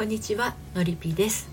[0.00, 1.50] こんにちはのりぴです。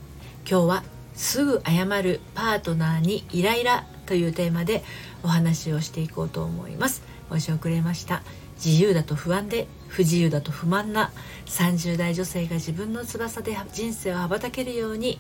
[0.50, 0.84] 今日は
[1.16, 4.86] すぐ謝るパートナーにイライラというテーマで
[5.22, 7.04] お話をしていこうと思います。
[7.30, 8.24] 申し遅れました。
[8.56, 11.12] 自由だと不安で不自由だと不満な
[11.48, 15.20] 30代女性が自分の翼で人生を羽ばたけるように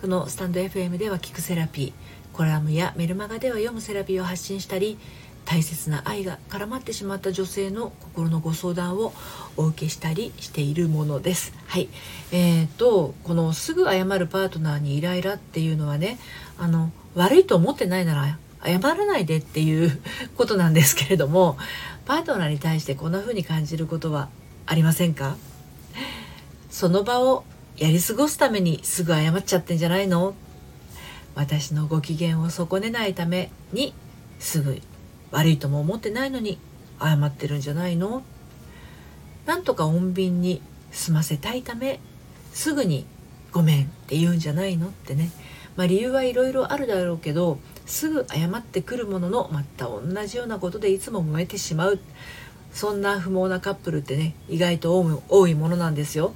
[0.00, 4.96] このスタンド FM では聞くセラピーコラムやメルマガでは読むセラピーを発信したり
[5.44, 9.12] 大切な愛が絡まってしまった女性の心のご相談を
[9.56, 11.52] お受けしたりしているものです。
[11.66, 11.88] はい、
[12.30, 16.18] えーとこのすぐ謝るパートナーにイライラっていうのはね
[16.58, 20.00] あの悪いと思ってないなら謝らないでっていう
[20.36, 21.56] ことなんですけれども
[22.04, 24.28] パートナーに対してこんな風に感じることは
[24.66, 25.36] ありませんか？
[26.70, 27.44] その場を
[27.76, 30.34] やり過ごすためにすぐ謝っちゃってんじゃないの？
[31.34, 33.94] 私のご機嫌を損ねないために
[34.38, 34.80] すぐ
[35.30, 36.58] 悪いとも思ってないのに
[37.00, 38.22] 謝ってるんじゃないの？
[39.46, 42.00] なんとか穏便に済ませたいため
[42.52, 43.06] すぐに
[43.52, 45.30] 「ごめん」って言うんじゃないのってね、
[45.76, 51.98] まあ、理由はいろいろあるだろうけどすぐ謝ってくるもののまた同じようなことでいつも燃えてしまう。
[52.72, 56.32] そんな不毛なカップルってね意外と多いものなんですよ。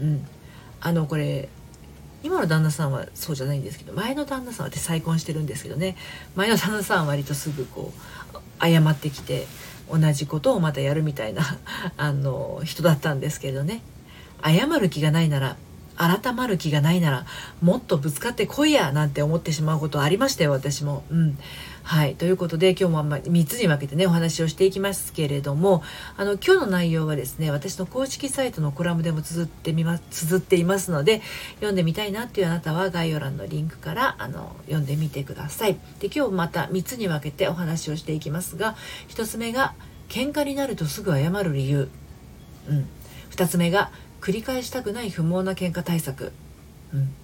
[0.00, 0.26] うん、
[0.80, 1.50] あのこれ
[2.26, 5.96] 今の旦那さんはそうじゃないんですけど前の旦那さんは再婚してるんですけどね。
[6.34, 7.92] 前の旦那さんは割とすぐこ
[8.34, 9.46] う謝ってきて
[9.88, 11.42] 同じことをまたやるみたいな
[11.96, 13.80] あの人だったんですけどね。
[14.42, 15.56] 謝る気がないなら
[15.96, 17.26] 改まる気がないなら
[17.60, 21.04] もっとぶつかってこいやなんて思ってしまうことありましたよ私も。
[21.10, 21.38] うん
[21.86, 22.16] はい。
[22.16, 25.84] ということで、今日も3つに分けてね、お話をしていきますけれども、
[26.16, 31.22] あの、今日の内容はですね、私の公式サイトのコラムでも綴ってみます、綴っていますので、
[31.60, 35.76] 読んでみたいなっていうあなたは概要欄のリンクから、あの、読んでみてください。
[36.00, 38.74] で、今日また3つに分けてお話をしていきますが、
[39.10, 39.74] 1つ目が、
[40.08, 41.88] 喧嘩になるとすぐ謝る理由。
[42.68, 42.88] うん。
[43.30, 43.92] 2つ目が、
[44.26, 46.32] 繰り返したくない不毛な喧嘩対策。
[46.92, 47.14] うん。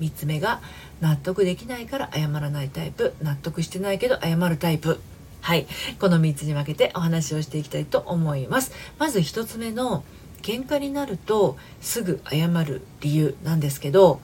[0.00, 0.62] 3つ目が
[1.02, 3.12] 納得できないから謝らないタイプ。
[3.20, 5.02] 納得してないけど謝るタイプ。
[5.42, 5.66] はい。
[6.00, 8.72] この3つに分けてお話をしていきたいと思います。
[8.98, 10.02] まず1つ目の
[10.40, 14.22] 喧嘩になるとすぐ謝る理由なんですけど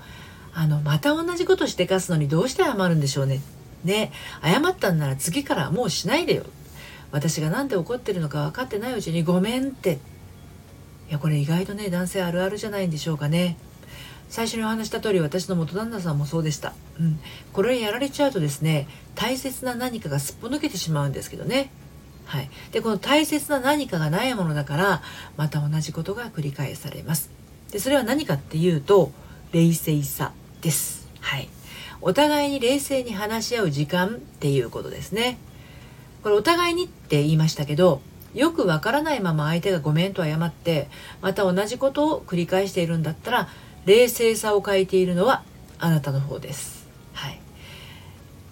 [0.55, 3.43] あのまた同じことしてかすのにどうして謝るんでしょうね。
[3.85, 4.11] ね。
[4.43, 6.45] 謝ったんなら次からもうしないでよ。
[7.13, 9.99] 私が何で怒ってるのか分かってないうちにごめんって
[11.09, 13.57] いやこれ意外とね男性あるあるじゃないんでしょうかね。
[14.29, 17.21] 最初にお話した通り私の元旦那さんもそうでした、うん、
[17.53, 21.71] これやられちゃうとですね大切な何かがすっぽ抜けてしまうんですけどね。
[22.25, 25.03] はい、でこの大切な何かがないものだから
[25.37, 27.31] また同じことが繰り返されます。
[27.71, 29.13] でそれは何かっていうと
[29.53, 31.09] 冷静さです。
[31.21, 31.49] はい。
[32.01, 35.39] お互いに冷静に話し合う時間っていうことですね。
[36.25, 38.01] これお互いにって言いましたけど
[38.37, 40.89] よくわからないまま相手がごめんと謝って
[41.23, 43.49] また同じことを繰り返しているんだったら
[43.87, 45.43] 冷静さを欠いているのは
[45.79, 46.87] あなたの方です。
[47.15, 47.41] はい。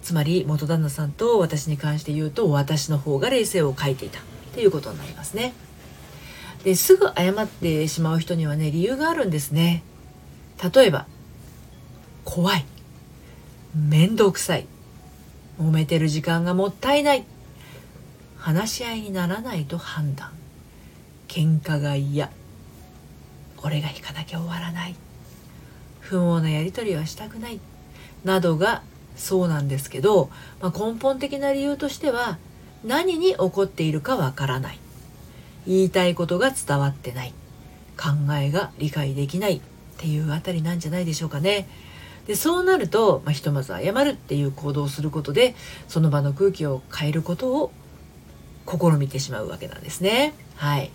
[0.03, 4.23] つまり元旦那さんと私に関して言うと私の方が冷静を欠いていたっ
[4.55, 5.53] ていうことになりますね。
[6.63, 9.83] ですぐ謝ってしまう人にはね理由があるんですね。
[10.75, 11.07] 例えば
[12.25, 12.65] 怖い
[13.75, 14.67] 面倒くさい
[15.61, 17.27] 揉めてる時間がもったいない
[18.45, 20.29] 話し合いにならないと判断。
[21.29, 22.31] 喧嘩が嫌。
[23.63, 24.95] 俺が引かなきゃ終わらない。
[26.01, 27.59] 不毛なやり取りはしたくない。
[28.23, 28.83] などが
[29.17, 30.29] そうなんですけど、
[30.61, 32.37] まあ、根本的な理由としては
[32.85, 34.79] 何に起こっているかわからない。
[35.67, 37.33] 言いたいことが伝わってない。
[37.97, 39.57] 考えが理解できない。
[39.57, 39.61] っ
[39.97, 41.67] ていうあたりなんじゃないでしょうかね。
[42.27, 45.55] でそうなると、まあ、ひとまず謝るっていう行動をすることで
[45.89, 47.73] その場の空気を変えることを
[48.79, 50.35] 試みてしまうわけなんですね。
[50.57, 50.91] はい。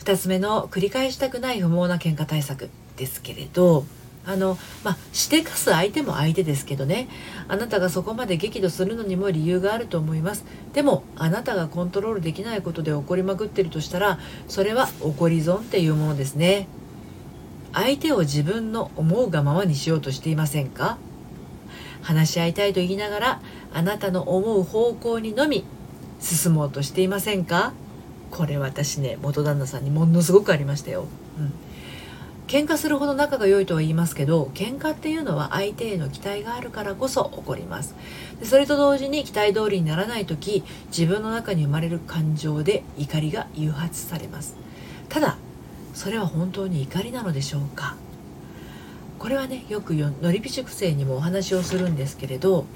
[0.00, 3.84] 2つ目の繰り返したくない不毛な喧嘩対策ですけれど
[4.24, 7.08] あのまあしてかす相手も相手ですけどね
[7.46, 16.68] あなたがそこまで激怒するのにも理由があると思いますでもあなたがコントロールできないことで怒りまくってるとしたらそれは怒り損っていうものですね
[17.72, 20.96] 相手を自分の思うがままにしようとしていませんか？
[22.02, 23.40] 話し合いたいと言いながら
[23.74, 25.64] あなたの思う方向にのみ
[26.20, 27.72] 進もうとしていませんか？
[28.30, 31.06] これ私ね元旦那さんにものすごくありましたよ、
[31.38, 31.52] うん。
[32.46, 37.94] 喧嘩するほど仲が良いとは言いますけど喧嘩っていうのは相手への期待があるからこそ起こります。
[38.40, 44.56] でそれと同時に期待通りにならない時自分の中に生まれる感情で怒りが誘発されます。
[45.08, 45.36] ただ
[45.94, 47.96] それは本当に怒りなのでしょうか？
[49.18, 52.66] これはねよくのりぴ塾生にもお話をするんですけれど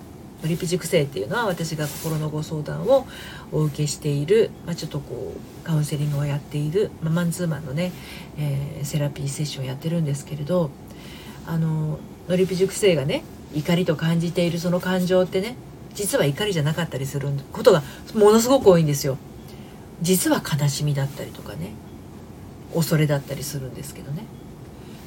[0.43, 3.06] ノリピ塾生っていうのは私が心のご相談を
[3.53, 7.93] お受けしている、まあ、ちょっとこうカウンセリングをやっている、まあ、マンツーマンのね、
[8.39, 10.71] えー、セラピーセッションをやってるんですけれど
[11.47, 11.99] あの
[12.29, 13.23] ノリピ塾生がね
[13.55, 15.56] 怒りと感じているその感情ってね
[15.94, 17.83] 実は怒りじゃなかったりすることが
[18.15, 19.19] ものすごく多いんですよ。
[20.00, 21.75] 実は悲しみだったりとかね
[22.75, 24.25] 恐れだったりするんですけどね。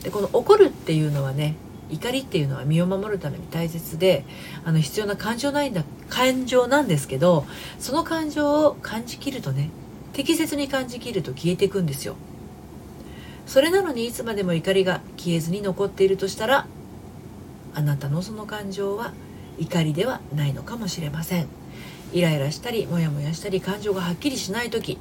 [0.03, 1.55] でこの怒るっていうのはね
[1.89, 4.25] 怒りっていうのは身を守るために大切で
[4.63, 7.45] あの必要な感情ないんだ感情なんですけど
[7.79, 9.69] その感情を感じきるとね
[10.13, 12.15] 適切に感じきると消えていくんですよ。
[13.45, 16.65] それなのにいつまでも怒りが消えずに残っているとしたら
[17.75, 19.13] あなたのその感情は
[19.59, 21.47] 怒りではないのかもしれません。
[22.13, 24.97] イライラしたりモヤモヤしたり感情がはっきりしない時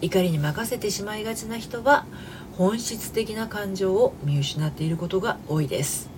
[0.00, 2.06] 怒りに任せてしまいがちな人は
[2.58, 6.10] 本質的な感情を見失っていることが多いです。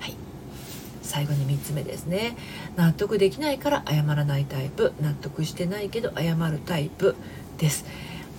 [0.00, 0.16] はい、
[1.02, 2.36] 最後に3つ目ですね。
[2.74, 4.92] 納得できないから謝らないタイプ。
[5.00, 7.14] 納得してないけど謝るタイプ
[7.58, 7.84] です。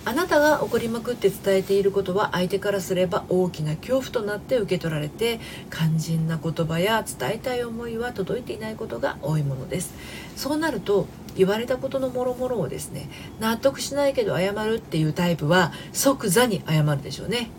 [0.06, 9.92] あなたが怒りまくって伝えていることは相手からすれば大きな恐怖となって受け取られて肝心な言葉や伝えたい思いは届いていないことが多いものです。
[10.36, 13.10] そうなると言われたことのもろもろをですね
[13.40, 17.50] 納得しないけど謝るっていうタイプは即座に謝るでしょうね。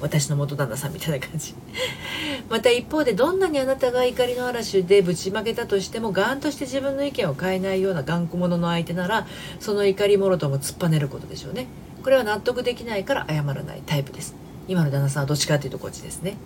[0.00, 1.54] 私の元旦那さんみたいな感じ。
[2.50, 9.26] また一方でどんなにあなたが怒りの嵐でぶちまけたとしてもガンとして自分の意見を変えないような頑固者の相手なら
[9.60, 11.66] その怒りもろとも突っぱねることでしょうね。
[12.02, 14.34] これは納得できないから謝らないタイプです。
[14.68, 16.36] 今の旦那さんはどっちかっていうとこっちですね。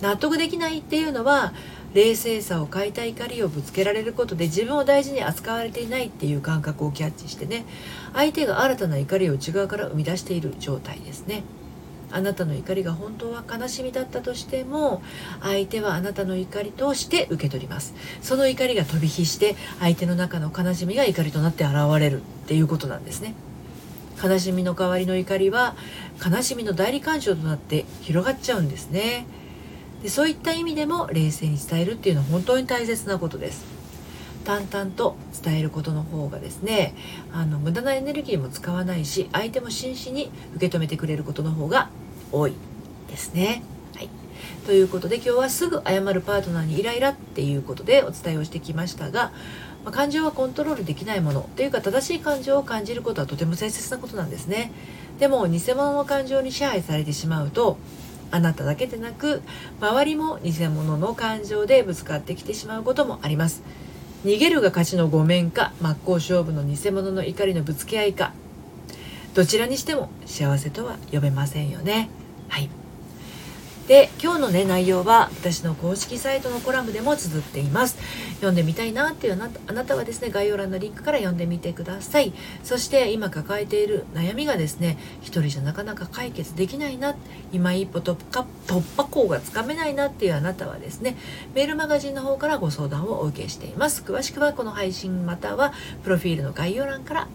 [0.00, 1.52] 納得できないっていうのは
[1.94, 7.64] 冷静さを変えた怒りをぶつけられることで自分を大事に扱われていないっていう感覚をキャッチしてね
[8.12, 11.42] 相手が新たな怒りを内側から生み出している状態ですね。
[12.10, 15.02] あなたの怒りが本当は悲しみだったとしても
[15.40, 17.94] 相手はあなたの怒りとして受け取ります。
[18.22, 23.34] その怒りが飛び火して相手の中の悲しみが怒りとなって現れるっていうことなんですね。
[24.22, 25.76] 悲しみの代わりの怒りは
[26.24, 29.26] 悲しみの代理感情となって広がっちゃうんですね。
[30.02, 33.78] でそういった意味でも冷静に伝えるっていうのは本当に大切なことです。
[34.44, 35.14] 淡々と
[35.44, 36.94] 伝えることの方がですね
[37.32, 41.90] あの無駄なエネルギーも使わないし相手も真摯に受け止めてくれることの方が
[42.32, 42.54] 多い
[43.08, 43.62] ですね。
[43.94, 44.08] はい、
[44.66, 49.32] ということで今日はすぐ謝るパートナーにイライラっていうことでお伝えをしてきましたが、
[49.84, 54.72] まあ、感情はコントロールできないものというか正しい感情を感じることはとても大切なことなんですね。
[55.18, 57.76] でも偽物の感情に支配されてしまうと
[58.30, 59.42] あなただけでなく
[59.80, 63.62] 周りも偽物の感情でぶつかってきてしまうこともあります。
[64.24, 68.32] 逃げるが勝ちのごめんか真っ向勝負の偽物の怒りのぶつけ合いか
[69.34, 72.08] どちらにしても幸せとは呼べませんよね。
[72.48, 72.68] はい。
[73.86, 77.96] で今日のね内容は私の公式サイトのコラムでも綴っています。
[78.34, 82.34] 読んでみたいなっていうあなたはですね概要欄のリンクから読んでみてください。
[82.62, 87.14] そして今抱えている悩みがですね一人じゃなかなか解決できないな。
[87.50, 91.16] 今一歩突破突破口がつかめないなっていうあなたはですね
[91.54, 94.02] メールマガジンの方からご相談をお受けしています。
[94.02, 95.72] 詳しくはこの配信または
[96.04, 97.28] プロフィールの概要欄から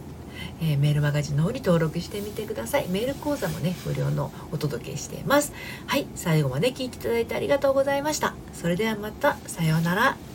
[0.61, 2.87] えー、メールマガジンの方に登録してみてください。
[2.89, 5.53] メール講座もね無料のお届けしています。
[5.87, 8.33] はい最後まで聞いていただいてありがとうございました。
[8.53, 10.32] それではまたさようなら。